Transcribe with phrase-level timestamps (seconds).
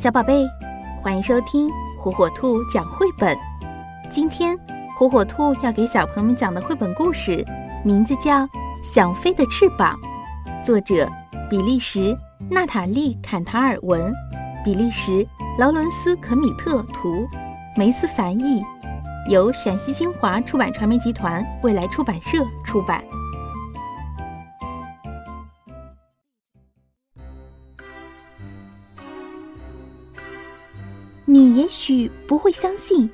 [0.00, 0.48] 小宝贝，
[1.02, 3.36] 欢迎收听火火兔讲绘本。
[4.10, 4.58] 今天，
[4.96, 7.44] 火火兔要给小朋友们讲的绘本故事，
[7.84, 8.38] 名字叫
[8.82, 9.94] 《想飞的翅膀》，
[10.64, 11.06] 作者
[11.50, 12.16] 比利时
[12.50, 14.10] 娜塔莉·坎塔尔文，
[14.64, 15.26] 比利时
[15.58, 17.28] 劳伦斯·可米特图，
[17.76, 18.64] 梅斯翻译，
[19.28, 23.04] 由陕西新华出版传媒集团未来出版社出版。
[31.70, 33.08] 许不会相信，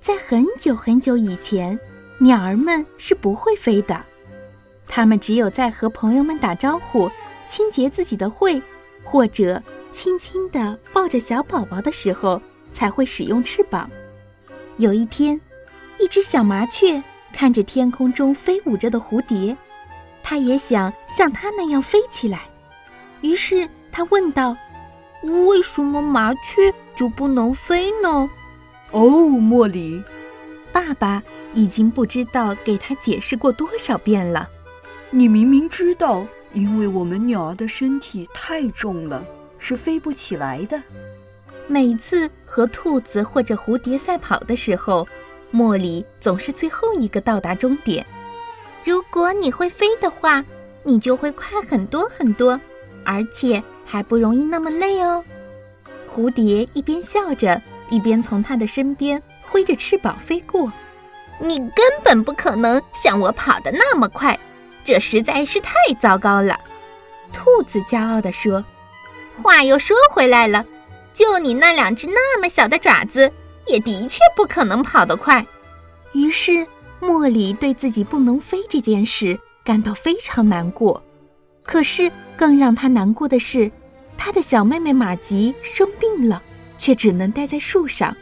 [0.00, 1.78] 在很久很久以前，
[2.18, 4.02] 鸟儿们是不会飞的。
[4.88, 7.08] 它们只有在和朋友们打招呼、
[7.46, 8.60] 清洁自己的喙，
[9.04, 12.40] 或者轻轻地抱着小宝宝的时候，
[12.72, 13.88] 才会使用翅膀。
[14.78, 15.40] 有一天，
[15.98, 17.00] 一只小麻雀
[17.32, 19.56] 看着天空中飞舞着的蝴蝶，
[20.22, 22.48] 它也想像它那样飞起来。
[23.20, 24.56] 于是，它问道
[25.22, 28.28] ：“为什么麻雀？”就不能飞呢？
[28.90, 30.02] 哦，茉莉，
[30.70, 31.22] 爸爸
[31.54, 34.46] 已经不知道给他解释过多少遍了。
[35.08, 39.24] 你明明知道，因为我们鸟儿的身体太重了，
[39.58, 40.82] 是飞不起来的。
[41.66, 45.08] 每次和兔子或者蝴蝶赛跑的时候，
[45.50, 48.04] 茉莉总是最后一个到达终点。
[48.84, 50.44] 如果你会飞的话，
[50.82, 52.60] 你就会快很多很多，
[53.06, 55.24] 而且还不容易那么累哦。
[56.14, 57.60] 蝴蝶一边笑着，
[57.90, 60.72] 一边从它的身边挥着翅膀飞过。
[61.40, 64.38] 你根本不可能像我跑得那么快，
[64.84, 66.56] 这实在是太糟糕了。
[67.32, 68.64] 兔子骄傲地说
[69.42, 70.64] ：“话又说回来了，
[71.12, 73.32] 就你那两只那么小的爪子，
[73.66, 75.44] 也的确不可能跑得快。”
[76.12, 76.66] 于是，
[77.00, 81.02] 茉莉对自己不能飞这件事感到非常难过。
[81.62, 83.70] 可是，更让他难过的是。
[84.22, 86.42] 他的小妹妹玛吉生病了，
[86.76, 88.14] 却只能待在树上。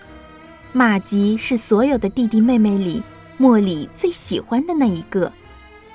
[0.72, 3.02] 玛吉是所有的弟弟妹妹里
[3.36, 5.33] 茉莉最喜欢的那一个，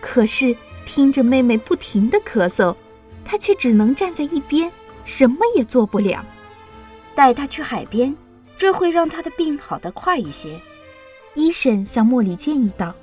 [0.01, 0.53] 可是
[0.85, 2.75] 听着妹妹不停的咳嗽，
[3.23, 4.69] 他却只能站在一边，
[5.05, 6.22] 什么也做不了。
[7.16, 8.13] 带他去海边，
[8.57, 10.59] 这会让他的病好得快一些。
[11.33, 12.94] 医生向茉莉建议道。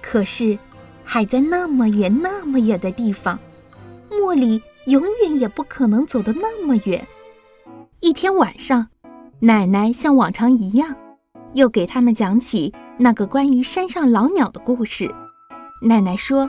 [0.00, 0.56] 可是，
[1.02, 3.36] 海在那么远那么远的地方，
[4.12, 4.62] 茉莉。
[4.86, 7.06] 永远也不可能走得那么远。
[8.00, 8.88] 一天晚上，
[9.40, 10.96] 奶奶像往常一样，
[11.52, 15.12] 又给他们讲起那个关于山上老鸟的故事。
[15.82, 16.48] 奶奶说，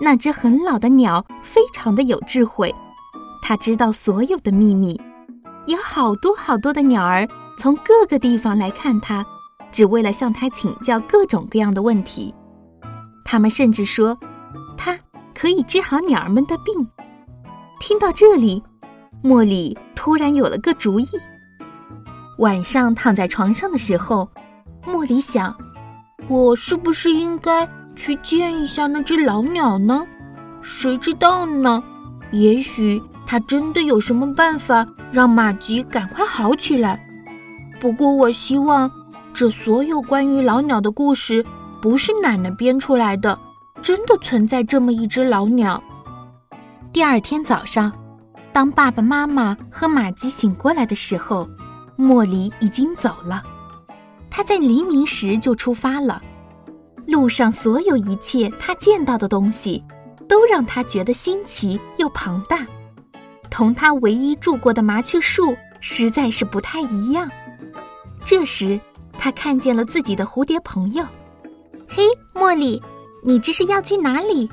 [0.00, 2.74] 那只很老的鸟非常的有智慧，
[3.42, 5.00] 它知道所有的秘密。
[5.66, 9.24] 有好多好多的鸟儿从各个地方来看它，
[9.70, 12.34] 只为了向它请教各种各样的问题。
[13.24, 14.18] 他们甚至说，
[14.76, 14.98] 它
[15.34, 16.88] 可以治好鸟儿们的病。
[17.82, 18.62] 听到这里，
[19.24, 21.04] 茉莉突然有了个主意。
[22.38, 24.30] 晚上躺在床上的时候，
[24.86, 25.52] 茉莉想：
[26.28, 30.06] 我是不是应该去见一下那只老鸟呢？
[30.62, 31.82] 谁知道呢？
[32.30, 37.04] 也许它真的有什么办法让马吉赶快好起来。
[37.80, 38.88] 不过，我希望
[39.34, 41.44] 这所有关于老鸟的故事
[41.80, 43.36] 不是奶奶编出来的，
[43.82, 45.82] 真的存在这么一只老鸟。
[46.92, 47.90] 第二天早上，
[48.52, 51.48] 当爸爸妈妈和玛吉醒过来的时候，
[51.96, 53.42] 莫莉已经走了。
[54.28, 56.22] 他在黎明时就出发了。
[57.06, 59.82] 路上所有一切他见到的东西，
[60.28, 62.66] 都让他觉得新奇又庞大，
[63.48, 67.26] 同他唯一住过的麻雀树实在是不太一样。
[68.22, 68.78] 这时，
[69.14, 71.02] 他看见了自己的蝴蝶朋友。
[71.88, 72.02] “嘿，
[72.34, 72.82] 茉莉，
[73.24, 74.46] 你这是要去哪里？”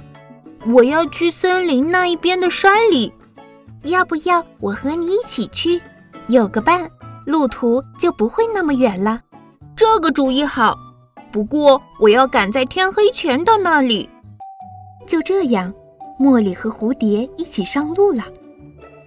[0.68, 3.14] 我要去森林那一边的山里，
[3.84, 5.82] 要不要我和你一起去？
[6.28, 6.90] 有个伴，
[7.26, 9.22] 路途就不会那么远了。
[9.76, 10.78] 这个主意好，
[11.32, 14.10] 不过我要赶在天黑前到那里。
[15.08, 15.74] 就这样，
[16.20, 18.24] 茉莉和蝴蝶一起上路了。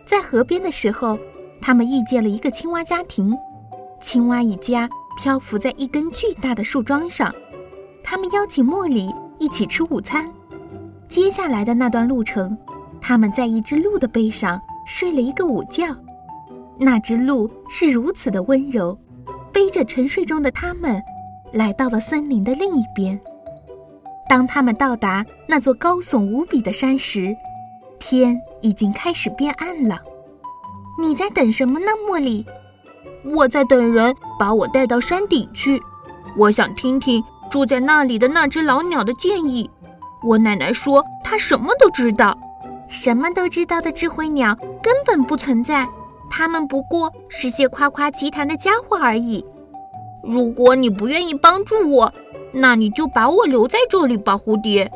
[0.06, 1.18] 在河边的时候，
[1.60, 3.36] 他们遇见了一个青蛙家庭。
[4.00, 7.32] 青蛙一家漂浮在一根巨大的树桩上，
[8.02, 10.32] 他们邀请茉莉一起吃午餐。
[11.12, 12.56] 接下来的那段路程，
[12.98, 15.86] 他们在一只鹿的背上睡了一个午觉。
[16.78, 18.98] 那只鹿是如此的温柔，
[19.52, 21.02] 背着沉睡中的他们，
[21.52, 23.20] 来到了森林的另一边。
[24.26, 27.36] 当他们到达那座高耸无比的山时，
[27.98, 30.00] 天已经开始变暗了。
[30.98, 32.46] 你在等什么呢，茉莉？
[33.22, 35.78] 我在等人把我带到山顶去。
[36.38, 39.70] 我想听听住在那里的那只老鸟的建议。
[40.22, 42.36] 我奶奶说，她什么都知道，
[42.88, 45.88] 什么都知道的智慧鸟根本不存在，
[46.30, 49.44] 他们不过是些夸夸其谈的家伙而已。
[50.22, 52.12] 如果你不愿意帮助我，
[52.52, 54.90] 那你就把我留在这里吧，蝴蝶。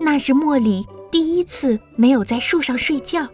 [0.00, 3.26] 那是茉莉第一次没有在树上睡觉。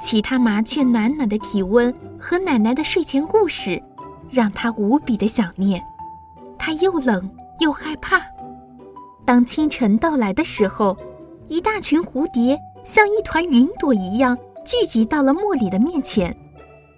[0.00, 3.80] 其他麻雀暖暖的体温和奶奶的睡前故事，
[4.30, 5.82] 让她无比的想念。
[6.58, 7.30] 她又冷
[7.60, 8.22] 又害怕。
[9.24, 10.96] 当清晨到来的时候，
[11.46, 16.36] 一大群蝴蝶像一团云朵一样聚集到了茉莉的面前。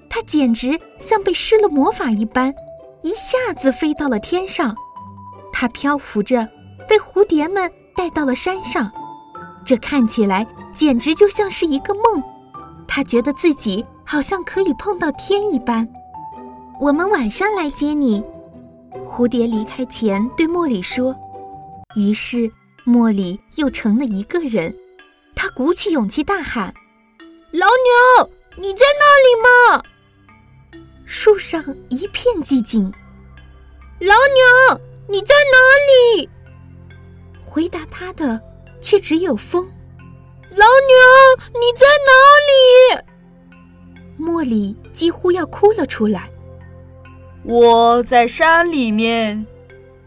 [0.09, 2.55] 它简直像被施了魔法一般，
[3.03, 4.75] 一下子飞到了天上。
[5.53, 6.49] 它漂浮着，
[6.89, 8.91] 被蝴蝶们带到了山上。
[9.65, 12.23] 这看起来简直就像是一个梦。
[12.87, 15.89] 他觉得自己好像可以碰到天一般。
[16.81, 18.23] 我们晚上来接你。
[19.05, 21.15] 蝴蝶离开前对茉莉说。
[21.95, 22.51] 于是
[22.85, 24.75] 茉莉又成了一个人。
[25.35, 26.73] 她鼓起勇气大喊
[27.53, 29.83] ：“老牛，你在那里吗？”
[31.07, 32.85] 树上一片寂静。
[34.01, 36.29] 老牛，你在哪里？
[37.45, 38.41] 回答他的
[38.81, 39.65] 却只有风。
[40.51, 40.97] 老牛，
[41.53, 42.13] 你在哪
[42.51, 44.25] 里？
[44.25, 46.31] 茉莉几乎要哭了出来。
[47.45, 49.47] 我在山里面。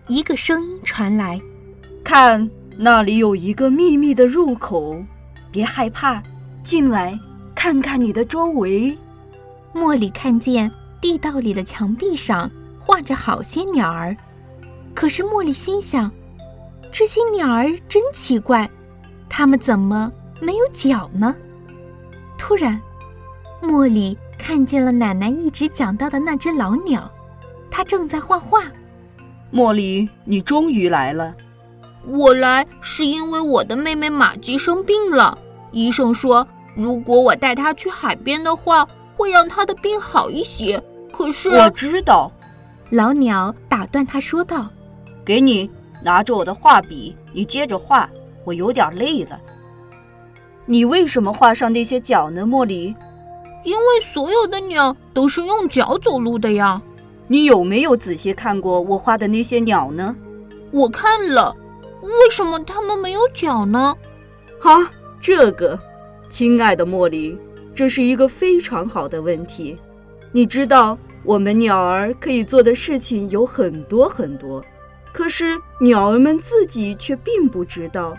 [0.08, 1.38] 一个声音传来
[2.08, 5.04] ：“看，那里有一个秘密的入口，
[5.52, 6.24] 别害怕，
[6.64, 7.20] 进来
[7.54, 8.98] 看看你的周围。”
[9.76, 10.72] 茉莉看见
[11.02, 12.50] 地道里的墙壁上
[12.80, 14.16] 画着好些鸟儿，
[14.96, 16.10] 可是茉莉心想：
[16.94, 18.70] 这些鸟儿真奇怪，
[19.28, 20.10] 它们怎么？
[20.42, 21.36] 没有脚呢。
[22.38, 22.80] 突然，
[23.62, 27.12] 茉莉看见了奶奶一直讲到的那只老鸟，
[27.70, 28.64] 它正在画画。
[29.52, 31.36] 茉莉，你终于来了。
[32.08, 35.38] 我来是因为我的妹妹玛姬生病了，
[35.72, 38.88] 医生说如果我带她去海边的话，
[39.18, 40.82] 会让她的病好一些。
[41.12, 42.32] 可是我知道，
[42.92, 44.70] 老鸟打断他说道
[45.26, 45.70] ：“给你
[46.02, 48.10] 拿着我的画笔，你接着画，
[48.46, 49.40] 我有点累了。”
[50.66, 52.96] 你为什么画上那些脚呢，茉莉？
[53.64, 56.82] 因为所有的鸟都是用脚走路的呀。
[57.28, 60.16] 你有没有仔细看过我画的那些鸟呢？
[60.72, 61.54] 我看了。
[62.02, 63.96] 为什么它们没有脚呢？
[64.60, 65.80] 哈，这个，
[66.30, 67.38] 亲爱的茉莉，
[67.74, 69.78] 这是一个非常好的问题。
[70.32, 74.64] 你知道，我们鸟儿可以做的事情有很多很多，
[75.14, 78.14] 可是鸟儿们自己却并不知道。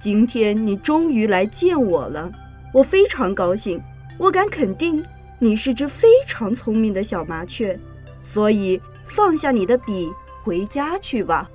[0.00, 2.30] 今天你终于来见我了，
[2.72, 3.82] 我非常高兴。
[4.18, 5.04] 我敢肯定，
[5.38, 7.78] 你是只非常聪明的小麻雀，
[8.22, 10.10] 所以放下你的笔，
[10.42, 11.48] 回家去吧。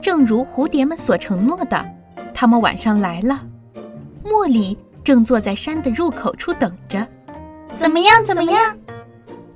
[0.00, 1.84] 正如蝴蝶们所承诺的，
[2.34, 3.40] 他们晚上来了。
[4.24, 7.06] 茉莉正坐在山的入口处等着。
[7.76, 8.24] 怎么样？
[8.24, 8.76] 怎么样？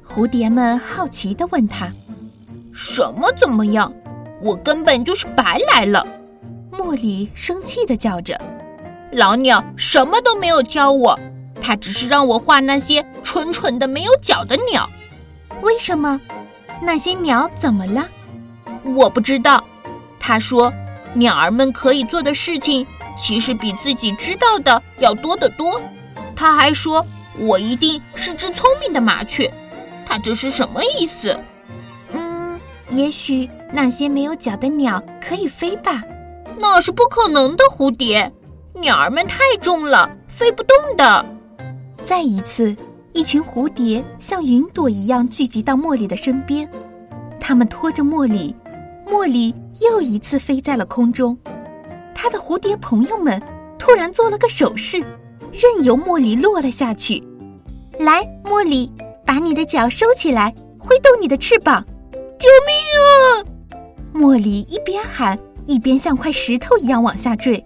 [0.06, 1.88] 蝴蝶们好奇地问他
[2.72, 3.92] ：“什么怎么样？
[4.40, 6.06] 我根本就是白来了。”
[6.72, 8.40] 茉莉生气地叫着
[9.12, 11.18] ：“老鸟什么都没有教我，
[11.60, 14.88] 他只是让我画那些蠢蠢的没有脚的鸟。
[15.62, 16.20] 为什么？
[16.82, 18.06] 那些鸟怎么了？
[18.84, 19.62] 我不知道。
[20.26, 20.72] 他说，
[21.14, 22.84] 鸟儿们可以做的事情
[23.16, 25.80] 其实比自己知道的要多得多。
[26.34, 27.06] 他还说
[27.38, 29.48] 我一定是只聪明的麻雀。
[30.04, 31.38] 他这是什么意思？
[32.10, 32.58] 嗯，
[32.90, 36.02] 也许那些没有脚的鸟可以飞吧。”
[36.58, 38.32] 那是不可能的，蝴蝶，
[38.74, 41.24] 鸟儿们太重了，飞不动的。
[42.02, 42.76] 再一次，
[43.12, 46.68] 一群蝴蝶像云朵一样聚集到茉莉的身边，
[47.38, 48.56] 它们拖着茉莉，
[49.06, 51.38] 茉莉又一次飞在了空中。
[52.14, 53.40] 它的蝴蝶朋友们
[53.78, 54.98] 突然做了个手势，
[55.52, 57.22] 任由茉莉落了下去。
[57.98, 58.90] 来，茉莉，
[59.24, 61.84] 把你的脚收起来，挥动你的翅膀。
[62.12, 63.44] 救命啊！
[64.12, 65.38] 茉莉一边喊。
[65.68, 67.58] 一边像块石头一样往下坠，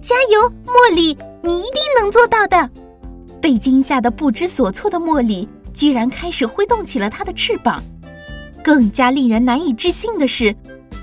[0.00, 2.70] 加油，茉莉，你一定能做到的！
[3.40, 7.82] 被惊吓得不知所措的茉莉居然开始挥动起了它的翅膀。
[8.64, 10.56] 更加令人难以置信的是，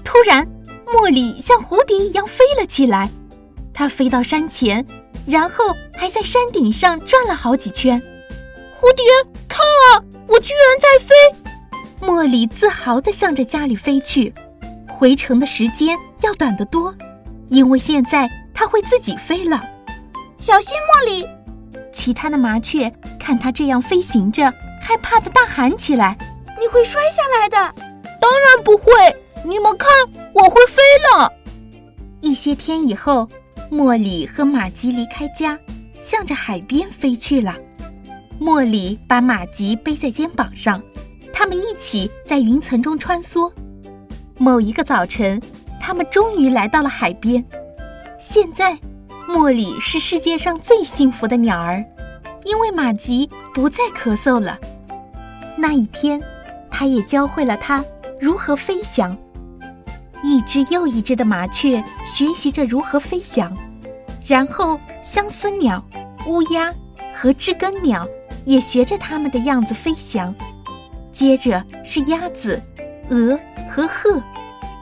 [0.03, 0.45] 突然，
[0.87, 3.07] 茉莉像蝴蝶一样飞了起来。
[3.71, 4.83] 它飞到山前，
[5.27, 8.01] 然后还在山顶上转了好几圈。
[8.75, 9.05] 蝴蝶，
[9.47, 12.07] 看啊，我居然在飞！
[12.07, 14.33] 茉莉自豪地向着家里飞去。
[14.87, 16.93] 回程的时间要短得多，
[17.47, 19.61] 因为现在它会自己飞了。
[20.39, 21.27] 小心，茉莉！
[21.93, 24.51] 其他的麻雀看它这样飞行着，
[24.81, 26.17] 害怕的大喊起来
[26.61, 27.57] ：“你会摔下来的！”
[28.21, 28.93] 当然不会，
[29.43, 29.89] 你们看，
[30.33, 31.33] 我会飞了。
[32.21, 33.27] 一些天以后，
[33.71, 35.59] 茉莉和玛吉离开家，
[35.99, 37.55] 向着海边飞去了。
[38.39, 40.81] 茉莉把马吉背在肩膀上，
[41.33, 43.51] 他们一起在云层中穿梭。
[44.37, 45.41] 某一个早晨，
[45.79, 47.43] 他们终于来到了海边。
[48.19, 48.77] 现在，
[49.27, 51.83] 茉莉是世界上最幸福的鸟儿，
[52.45, 54.59] 因为马吉不再咳嗽了。
[55.57, 56.21] 那一天，
[56.71, 57.85] 他也教会了他
[58.19, 59.15] 如何飞翔。
[60.23, 63.55] 一只又一只的麻雀学习着如何飞翔，
[64.25, 65.83] 然后相思鸟、
[66.27, 66.73] 乌鸦
[67.13, 68.07] 和知更鸟
[68.45, 70.33] 也学着它们的样子飞翔。
[71.11, 72.61] 接着是鸭子、
[73.09, 73.37] 鹅
[73.69, 74.21] 和鹤。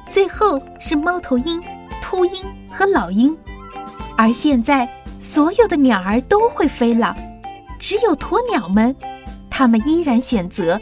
[0.08, 1.62] 最后是猫头鹰、
[2.02, 3.38] 秃鹰和老鹰，
[4.18, 7.16] 而现在所有的鸟儿都会飞了，
[7.80, 8.96] 只有鸵鸟们，
[9.50, 10.82] 它们依然选择